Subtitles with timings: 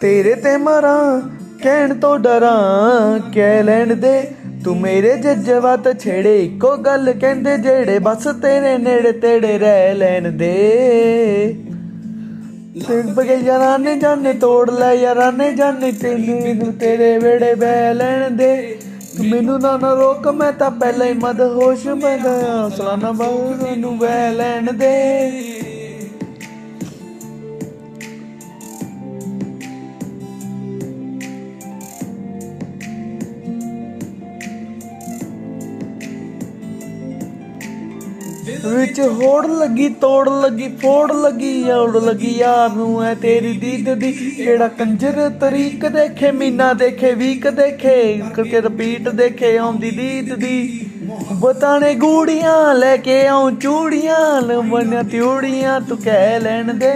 [0.00, 1.20] ਤੇਰੇ ਤੇ ਮਰਾਂ,
[1.62, 4.30] ਕਹਿਣ ਤੋਂ ਡਰਾਂ, ਕਹਿ ਲੈਣ ਦੇ।
[4.64, 10.54] ਤੂੰ ਮੇਰੇ ਜਜ਼ਬਾਤ ਛੇੜੇ, ਇੱਕੋ ਗੱਲ ਕਹਿੰਦੇ ਜਿਹੜੇ ਬਸ ਤੇਰੇ ਨੇੜੇ ਤੇੜੇ ਰਹਿ ਲੈਣ ਦੇ।
[12.88, 18.78] ਤੇ ਬਗੇ ਯਾਰਾਂ ਜਾਣੇ ਤੋੜ ਲੈ ਯਾਰਾਂ ਜਾਣੇ ਤੈਨੂੰ ਨੂੰ ਤੇਰੇ ਵੇੜੇ ਬਹਿ ਲੈਣ ਦੇ।
[19.30, 23.98] ਮੈਨੂੰ ਨਾ ਨਾ ਰੋਕ, ਮੈਂ ਤਾਂ ਪਹਿਲਾਂ ਹੀ ਮਦ ਹੋਸ਼ ਮੈਂ ਗਿਆ ਸਲਾਨਾ ਬਾਹਰ ਨੂੰ
[23.98, 25.57] ਬਹਿ ਲੈਣ ਦੇ।
[38.66, 44.12] ਵਿੱਚ ਹੋੜ ਲੱਗੀ, ਤੋੜ ਲੱਗੀ ਫੋੜ ਲੱਗੀ, ਔੜ ਲੱਗੀ ਯਾਰ ਨੂੰ ਐ ਤੇਰੀ ਦੀਦ ਦੀ।
[44.12, 50.86] ਕਿਹੜਾ ਕੰਜਰ ਤਰੀਕ ਦੇਖੇ, ਮੀਨਾ ਦੇਖੇ, ਵੀਕ ਦੇਖੇ ਕਰਕੇ ਰਿਪੀਟ ਦੇਖੇ, ਆਉਂਦੀ ਦੀਦ ਦੀ।
[51.32, 56.94] ਬਤਾਣੇ ਗੂੜੀਆਂ, ਲੈ ਕੇ ਆਉਂ ਚੂੜੀਆਂ ਲੰਬੀਆਂ ਤਿਉੜੀਆਂ, ਤੂੰ ਕਹਿ ਲੈਣ ਦੇ।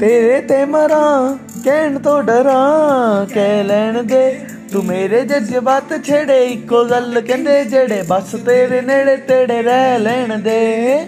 [0.00, 4.38] ਤੇਰੇ ਤੇ ਮਰਾਂ, ਕਹਿਣ ਤੋਂ ਡਰਾਂ, ਕਹਿ ਲੈਣ ਦੇ।
[4.76, 11.06] ਤੂੰ ਮੇਰੇ ਜਜ਼ਬਾਤ ਛੇੜੇ, ਇੱਕੋ ਗੱਲ ਕਹਿੰਦੇ ਜਿਹੜੇ ਬਸ ਤੇਰੇ ਨੇੜੇ ਤੇੜੇ ਰਹਿ ਲੈਣ ਦੇ।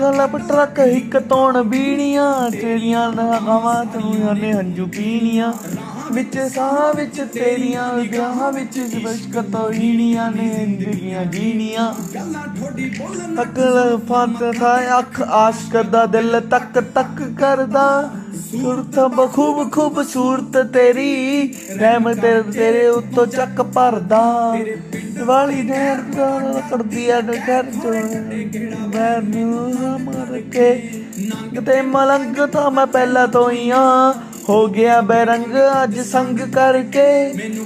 [0.00, 5.52] ਗਲਾ ਟਰੱਕ, ਇੱਕ ਤੋਣ ਬੀਣੀਆਂ ਤੇਰੀਆਂ ਨਗਾਵਾਂ ਤੂੰ ਨੇ ਹੰਝੂ ਪੀਣੀਆਂ।
[6.10, 11.92] ਵਿੱਚ ਸਾਹ ਵਿੱਚ ਤੇਰੀਆਂ ਵਿਆਹਾਂ ਵਿੱਚ ਜਬਸ਼ਕ ਤੋਂ ਹੀਣੀਆਂ ਨੇ ਜ਼ਿੰਦਗੀਆਂ ਜੀਣੀਆਂ।
[13.42, 18.10] ਅਕਲ ਫਾਂਤ ਥਾ ਅੱਖ ਆਸ਼ਕ ਦਾ ਦਿਲ ਤੱਕ ਤੱਕ ਕਰਦਾ।
[18.50, 21.10] ਸੁਰਤ ਬਖੂਬ ਖੂਬਸੂਰਤ ਤੇਰੀ
[21.78, 22.12] ਰਹਿਮ
[22.52, 24.22] ਤੇਰੇ ਉੱਤੋਂ ਚੱਕ ਭਰਦਾ।
[25.24, 27.92] ਵਾਲੀ ਨਹਿਰ ਤੋਂ ਕਰਦੀ ਆ ਘਰ ਚੋਂ।
[28.88, 30.74] ਮੈਂ ਨੂੰ ਮਰ ਕੇ
[31.50, 34.14] ਕਿਤੇ ਮਲੰਗ ਤਾਂ ਮੈਂ ਪਹਿਲਾਂ ਤੋਂ ਹੀ ਆ।
[34.50, 37.10] ਹੋ ਗਿਆ ਬੇਰੰਗ, ਅੱਜ ਸੰਗ ਕਰਕੇ।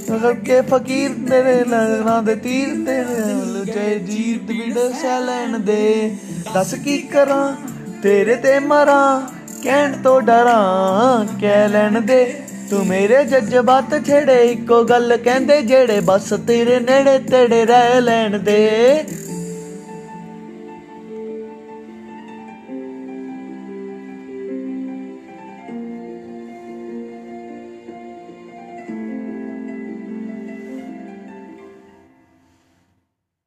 [0.09, 4.77] ਕਰਕੇ ਫਕੀਰ ਤੇਰੇ ਲਗਣਾ ਦੇ ਤੀਰ ਤੇਰੇ ਲੁਚੇ ਜੀਤ ਵਿੜ
[5.21, 6.15] ਲੈਣ ਦੇ।
[6.53, 7.55] ਦੱਸ ਕੀ ਕਰਾਂ,
[8.03, 9.21] ਤੇਰੇ ਤੇ ਮਰਾਂ,
[9.63, 12.23] ਕਹਿਣ ਤੋਂ ਡਰਾਂ, ਕਹਿ ਲੈਣ ਦੇ।
[12.69, 19.03] ਤੂੰ ਮੇਰੇ ਜਜ਼ਬਾਤ ਛੇੜੇ, ਇੱਕੋ ਗੱਲ ਕਹਿੰਦੇ ਜਿਹੜੇ ਬਸ ਤੇਰੇ ਨੇੜੇ ਤੇੜੇ ਰਹਿ ਲੈਣ ਦੇ।